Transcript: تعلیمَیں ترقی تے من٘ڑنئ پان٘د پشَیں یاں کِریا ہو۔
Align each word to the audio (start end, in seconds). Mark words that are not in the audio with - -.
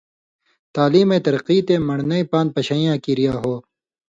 تعلیمَیں 0.75 1.23
ترقی 1.25 1.57
تے 1.67 1.75
من٘ڑنئ 1.87 2.23
پان٘د 2.31 2.49
پشَیں 2.55 2.83
یاں 2.85 2.97
کِریا 3.03 3.33
ہو۔ 3.41 3.53